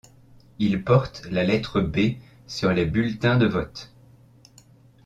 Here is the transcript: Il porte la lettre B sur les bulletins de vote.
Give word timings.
Il 0.57 0.83
porte 0.83 1.27
la 1.29 1.43
lettre 1.43 1.79
B 1.79 2.13
sur 2.47 2.71
les 2.71 2.85
bulletins 2.87 3.37
de 3.37 3.45
vote. 3.45 3.93